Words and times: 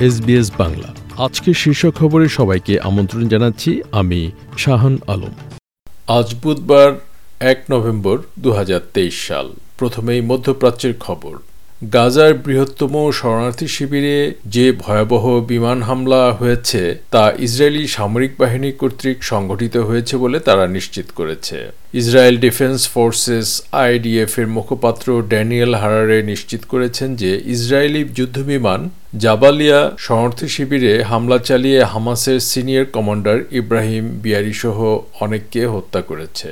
SBS 0.00 0.50
Bangla. 0.58 0.94
আজকে 1.24 1.54
শীর্ষ 1.54 1.86
খবরে 1.86 2.28
সবাইকে 2.28 2.80
আমন্ত্রণ 2.80 3.28
জানাচ্ছি 3.28 3.82
আমি 3.92 4.30
শাহান 4.58 4.98
আলম। 5.06 5.34
আজ 6.08 6.34
বুধবার 6.42 6.92
এক 7.40 7.58
নভেম্বর 7.70 8.18
দু 8.38 8.52
হাজার 8.52 8.80
তেইশ 8.94 9.26
সাল। 9.28 9.52
প্রথমেই 9.78 10.20
মধ্যপ্রাচ্যের 10.20 10.94
খবর। 11.00 11.36
গাজার 11.84 12.34
বৃহত্তম 12.34 12.94
শরণার্থী 13.10 13.66
শিবিরে 13.66 14.34
যে 14.46 14.66
ভয়াবহ 14.72 15.24
বিমান 15.40 15.78
হামলা 15.82 16.22
হয়েছে, 16.32 16.82
তা 17.10 17.24
ইসরায়েলি 17.38 17.84
সামরিক 17.88 18.32
বাহিনী 18.38 18.70
কর্তৃক 18.72 19.18
সংঘটিত 19.22 19.76
হয়েছে 19.76 20.14
বলে 20.16 20.38
তারা 20.40 20.64
নিশ্চিত 20.66 21.06
করেছে। 21.14 21.56
ইসরায়েল 21.94 22.36
ডিফেন্স 22.36 22.78
ফোর্সেস 22.88 23.48
আইডিএফ 23.72 24.32
এর 24.38 24.46
মুখপাত্র 24.46 25.06
ড্যানিয়েল 25.22 25.72
হারারে 25.74 26.22
নিশ্চিত 26.22 26.62
করেছেন 26.72 27.08
যে 27.16 27.30
ইসরায়েলি 27.54 28.02
যুদ্ধবিমান 28.16 28.80
জাবালিয়া 29.16 29.80
শরণার্থী 29.98 30.48
শিবিরে 30.48 30.92
হামলা 31.02 31.38
চালিয়ে 31.38 31.80
হামাসের 31.84 32.40
সিনিয়র 32.40 32.86
কমান্ডার 32.96 33.38
ইব্রাহিম 33.60 34.04
বিয়ারিসহ 34.22 34.76
অনেককে 35.20 35.66
হত্যা 35.66 36.00
করেছে। 36.00 36.50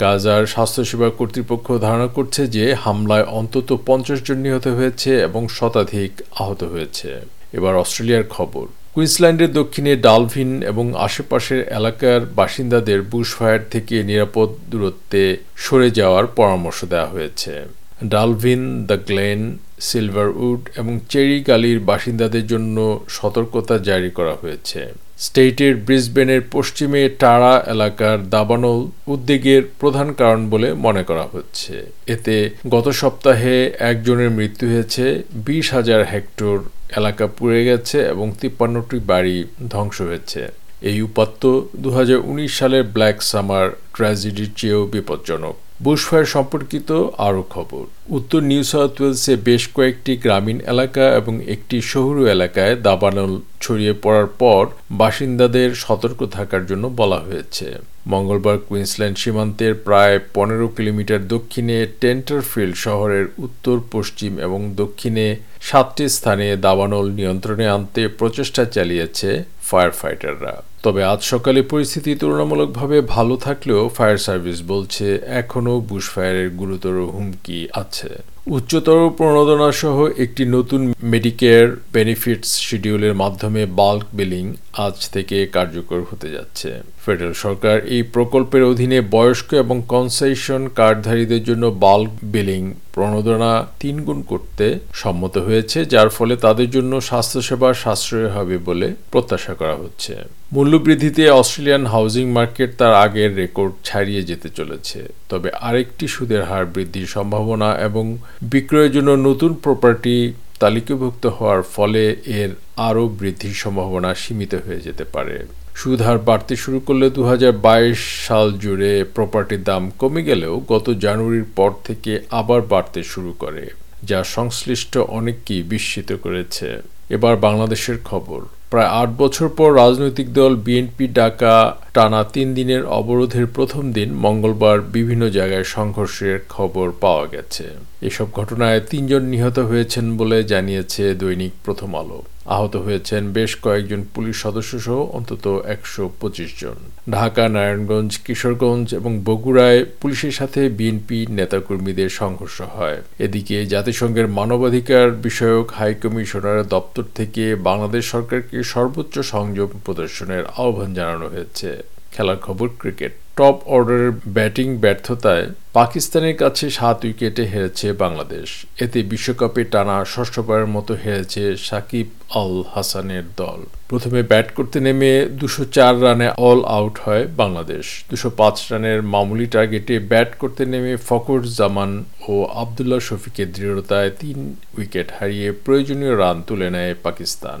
গাজার 0.00 0.46
স্বাস্থ্যসেবা 0.46 1.10
কর্তৃপক্ষ 1.18 1.72
ধারণা 1.72 2.06
করছে 2.06 2.46
যে 2.46 2.74
হামলায় 2.74 3.24
অন্তত 3.24 3.76
পঞ্চাশ 3.86 4.22
জন 4.22 4.36
নিহত 4.36 4.66
হয়েছে 4.66 5.20
এবং 5.20 5.48
শতাধিক 5.48 6.12
আহত 6.40 6.62
হয়েছে। 6.62 7.20
এবার 7.52 7.74
অস্ট্রেলিয়ার 7.76 8.24
খবর। 8.30 8.66
কুইন্সল্যান্ডের 8.94 9.52
দক্ষিণে 9.52 9.96
ডালভিন 9.96 10.62
এবং 10.62 10.94
আশেপাশের 10.96 11.68
এলাকার 11.68 12.20
বাসিন্দাদের 12.20 13.02
বুশফায়ার 13.02 13.60
থেকে 13.70 14.02
নিরাপদ 14.02 14.48
দূরত্বে 14.70 15.36
সরে 15.56 15.90
যাওয়ার 15.90 16.26
পরামর্শ 16.26 16.84
দেওয়া 16.84 17.06
হয়েছে। 17.06 17.64
ডালভিন, 18.08 18.86
দ্য 18.86 18.96
গ্লেন, 19.06 19.58
সিলভারউড 19.80 20.68
এবং 20.76 21.00
চেরি 21.08 21.40
গালির 21.40 21.80
বাসিন্দাদের 21.80 22.46
জন্য 22.46 23.00
সতর্কতা 23.08 23.78
জারি 23.78 24.10
করা 24.10 24.34
হয়েছে। 24.34 24.92
স্টেটের 25.18 25.76
ব্রিসবেনের 25.76 26.42
পশ্চিমে 26.50 27.08
টাড়া 27.18 27.64
এলাকার 27.66 28.30
দাবানল 28.30 28.86
উদ্বেগের 29.06 29.62
প্রধান 29.80 30.12
কারণ 30.12 30.50
বলে 30.50 30.74
মনে 30.74 31.02
করা 31.04 31.26
হচ্ছে। 31.32 31.86
এতে 32.06 32.50
গত 32.68 32.88
সপ্তাহে 32.88 33.72
একজনের 33.78 34.30
মৃত্যু 34.30 34.66
হয়েছে, 34.66 35.22
বিশ 35.34 35.72
হাজার 35.72 36.04
হেক্টর 36.04 36.58
এলাকা 36.96 37.26
পুড়ে 37.26 37.64
গেছে 37.64 37.98
এবং 38.00 38.32
তিপ্পান্নটি 38.40 38.98
বাড়ি 38.98 39.44
ধ্বংস 39.70 40.00
হয়েছে। 40.00 40.48
এই 40.82 41.02
উপাত্ত 41.02 41.60
দু 41.76 41.90
হাজার 41.90 42.16
উনিশ 42.16 42.58
সালের 42.58 42.82
ব্ল্যাক 42.82 43.22
সামার 43.22 43.70
ট্র্যাজেডির 43.94 44.50
চেয়েও 44.56 44.86
বিপজ্জনক। 44.86 45.54
বুশফায়ার 45.84 46.26
সম্পর্কিত 46.34 46.90
আরও 47.26 47.42
খবর। 47.54 47.84
উত্তর 48.08 48.40
নিউ 48.42 48.62
সাউথ 48.62 48.94
ওয়েলসে 49.00 49.36
বেশ 49.36 49.62
কয়েকটি 49.76 50.12
গ্রামীণ 50.16 50.58
এলাকা 50.72 51.04
এবং 51.20 51.34
একটি 51.54 51.76
শহুরু 51.82 52.22
এলাকায় 52.26 52.76
দাবানল 52.76 53.32
ছড়িয়ে 53.60 53.94
পড়ার 54.02 54.28
পর 54.42 54.62
বাসিন্দাদের 54.90 55.70
সতর্ক 55.74 56.20
থাকার 56.36 56.62
জন্য 56.66 56.84
বলা 57.00 57.18
হয়েছে। 57.18 57.66
মঙ্গলবার 58.06 58.56
কুইন্সল্যান্ড 58.68 59.16
সীমান্তের 59.18 59.74
প্রায় 59.86 60.16
পনেরো 60.34 60.66
কিলোমিটার 60.76 61.28
দক্ষিণে 61.34 61.86
টেন্টারফিল্ড 62.00 62.76
শহরের 62.76 63.26
উত্তর, 63.38 63.76
পশ্চিম 63.94 64.32
এবং 64.40 64.60
দক্ষিণে 64.82 65.26
সাতটি 65.60 66.04
স্থানে 66.08 66.46
দাবানল 66.56 67.06
নিয়ন্ত্রণে 67.18 67.66
আনতে 67.68 68.02
প্রচেষ্টা 68.08 68.62
চালিয়েছে 68.64 69.30
ফায়ার 69.68 69.90
ফাইটাররা 69.90 70.54
তবে 70.82 71.04
আজ 71.04 71.20
সকালে 71.22 71.60
পরিস্থিতি 71.62 72.10
তুলনামূলকভাবে 72.14 72.96
ভালো 73.00 73.34
থাকলেও 73.36 73.82
ফায়ার 73.88 74.18
সার্ভিস 74.18 74.58
বলছে, 74.62 75.06
এখনও 75.40 75.74
বুশফায়ারের 75.80 76.50
গুরুতর 76.50 76.96
হুমকি 77.14 77.68
আছে। 77.72 77.91
to 77.92 78.22
উচ্চতর 78.46 79.00
প্রণোদনা 79.18 79.68
সহ 79.72 79.96
একটি 80.24 80.42
নতুন 80.56 80.80
মেডিকেয়ার 81.12 81.66
বেনিফিটস 81.92 82.50
শিডিউলের 82.66 83.14
মাধ্যমে 83.14 83.62
বাল্ক 83.80 84.04
বিলিং 84.18 84.44
আজ 84.86 84.96
থেকে 85.14 85.36
কার্যকর 85.56 86.00
হতে 86.10 86.28
যাচ্ছে। 86.36 86.68
ফেডারেল 87.04 87.34
সরকার 87.44 87.76
এই 87.94 88.02
প্রকল্পের 88.14 88.62
অধীনে 88.62 88.98
বয়স্ক 89.16 89.48
এবং 89.54 89.76
কনসেশন 89.94 90.62
কার্ডধারীদের 90.78 91.42
জন্য 91.44 91.64
বাল্ক 91.86 92.10
বিলিং 92.34 92.62
প্রণোদনা 92.94 93.52
তিনগুণ 93.80 94.18
করতে 94.22 94.66
সম্মত 94.92 95.34
হয়েছে, 95.38 95.78
যার 95.84 96.10
ফলে 96.16 96.34
তাদের 96.36 96.68
জন্য 96.70 96.92
স্বাস্থ্যসেবা 97.00 97.68
সাশ্রয় 97.74 98.30
হবে 98.36 98.56
বলে 98.58 98.88
প্রত্যাশা 99.12 99.54
করা 99.54 99.76
হচ্ছে। 99.82 100.12
মূল্যবৃদ্ধিতে 100.54 101.22
অস্ট্রেলিয়ান 101.30 101.84
হাউজিং 101.86 102.24
মার্কেট 102.38 102.70
তার 102.80 102.94
আগের 103.04 103.30
রেকর্ড 103.36 103.72
ছাড়িয়ে 103.84 104.22
যেতে 104.30 104.48
চলেছে, 104.58 104.98
তবে 105.28 105.48
আরেকটি 105.68 106.06
সুদের 106.14 106.42
হার 106.48 106.64
বৃদ্ধির 106.74 107.08
সম্ভাবনা 107.16 107.68
এবং 107.88 108.04
বিক্রয়ের 108.40 108.92
জন্য 108.92 109.10
নতুন 109.10 109.54
প্রপার্টি 109.54 110.32
তালিকাভুক্ত 110.58 111.26
হওয়ার 111.26 111.62
ফলে 111.62 112.16
এর 112.26 112.50
আরও 112.76 113.08
বৃদ্ধির 113.08 113.54
সম্ভাবনা 113.54 114.14
সীমিত 114.14 114.54
হয়ে 114.66 114.80
যেতে 114.80 115.04
পারে। 115.04 115.36
সুদ 115.74 116.02
হার 116.02 116.18
বাড়তে 116.18 116.56
শুরু 116.56 116.80
করলে 116.80 117.10
দু 117.10 117.24
হাজার 117.24 117.52
বাইশ 117.52 118.00
সাল 118.26 118.52
জুড়ে 118.52 119.04
প্রপার্টির 119.04 119.62
দাম 119.62 119.90
কমে 119.98 120.22
গেলেও 120.22 120.62
গত 120.68 120.90
জানুয়ারির 120.90 121.48
পর 121.56 121.70
থেকে 121.84 122.12
আবার 122.30 122.60
বাড়তে 122.62 123.02
শুরু 123.02 123.32
করে, 123.38 123.70
যা 124.04 124.24
সংশ্লিষ্ট 124.24 124.98
অনেককেই 124.98 125.62
বিস্মিত 125.62 126.12
করেছে। 126.12 126.68
এবার 127.10 127.36
বাংলাদেশের 127.36 127.98
খবর। 128.04 128.40
প্রায় 128.72 128.90
আট 129.00 129.10
বছর 129.18 129.48
পর 129.58 129.68
রাজনৈতিক 129.82 130.28
দল 130.32 130.52
বিএনপি 130.66 131.06
ডাকা 131.18 131.54
টানা 131.94 132.20
তিন 132.34 132.48
দিনের 132.54 132.82
অবরোধের 132.98 133.46
প্রথম 133.46 133.84
দিন 133.92 134.08
মঙ্গলবার 134.24 134.78
বিভিন্ন 134.96 135.22
জায়গায় 135.28 135.66
সংঘর্ষের 135.76 136.36
খবর 136.48 136.86
পাওয়া 137.00 137.24
গেছে। 137.26 137.64
এসব 138.08 138.26
ঘটনায় 138.32 138.80
তিনজন 138.90 139.22
নিহত 139.32 139.58
হয়েছেন 139.70 140.04
বলে 140.16 140.38
জানিয়েছে 140.44 141.02
দৈনিক 141.14 141.52
প্রথম 141.64 141.90
আলো। 141.96 142.18
আহত 142.46 142.76
হয়েছেন 142.76 143.32
বেশ 143.32 143.56
কয়েকজন 143.62 144.04
পুলিশ 144.14 144.36
সদস্য 144.42 144.80
সহ 144.80 144.98
অন্তত 145.12 145.62
একশো 145.66 146.10
পঁচিশ 146.20 146.60
জন। 146.60 146.74
ঢাকা, 147.12 147.48
নারায়ণগঞ্জ, 147.48 148.18
কিশোরগঞ্জ 148.18 148.94
এবং 148.94 149.20
বগুড়ায় 149.24 149.84
পুলিশের 150.00 150.32
সাথে 150.32 150.68
বিএনপি 150.68 151.26
নেতাকর্মীদের 151.30 152.08
সংঘর্ষ 152.08 152.60
হয়। 152.60 153.02
এদিকে 153.18 153.66
জাতিসংঘের 153.66 154.28
মানবাধিকার 154.28 155.10
বিষয়ক 155.10 155.70
হাই 155.70 155.94
কমিশনার 155.94 156.68
দপ্তর 156.68 157.04
থেকে 157.14 157.54
বাংলাদেশ 157.54 158.10
সরকারকে 158.10 158.62
সর্বোচ্চ 158.62 159.18
সংযম 159.18 159.68
প্রদর্শনের 159.84 160.44
আহ্বান 160.46 160.94
জানানো 160.94 161.28
হয়েছে। 161.28 161.82
খেলার 162.12 162.36
খবর 162.36 162.68
ক্রিকেট। 162.78 163.21
টপ 163.38 163.56
অর্ডারের 163.74 164.12
ব্যাটিং 164.36 164.68
ব্যর্থতায় 164.84 165.46
পাকিস্তানের 165.78 166.36
কাছে 166.42 166.66
সাত 166.78 166.98
উইকেটে 167.04 167.44
হেরেছে 167.52 167.88
বাংলাদেশ। 168.04 168.48
এতে 168.84 168.98
বিশ্বকাপে 169.12 169.62
টানা 169.72 169.96
ষষ্ঠবারের 170.14 170.68
মতো 170.76 170.92
হেরেছে 171.04 171.44
সাকিব 171.68 172.06
আল 172.40 172.54
হাসানের 172.74 173.26
দল। 173.40 173.60
প্রথমে 173.90 174.20
ব্যাট 174.30 174.48
করতে 174.58 174.78
নেমে 174.86 175.12
দুশো 175.40 175.64
চার 175.76 175.94
রানে 176.04 176.28
অল 176.48 176.60
আউট 176.76 176.94
হয় 177.04 177.24
বাংলাদেশ। 177.40 177.86
দুশো 178.10 178.28
পাঁচ 178.40 178.56
রানের 178.70 179.00
মামুলি 179.12 179.46
টার্গেটে 179.54 179.94
ব্যাট 180.10 180.30
করতে 180.42 180.62
নেমে 180.72 180.94
ফকর 181.08 181.40
জামান 181.58 181.90
ও 182.32 182.34
আবদুল্লাহ 182.62 183.00
শফিকের 183.08 183.48
দৃঢ়তায় 183.56 184.10
তিন 184.20 184.38
উইকেট 184.78 185.08
হারিয়ে 185.16 185.48
প্রয়োজনীয় 185.64 186.14
রান 186.22 186.36
তুলে 186.48 186.68
নেয় 186.76 186.94
পাকিস্তান। 187.06 187.60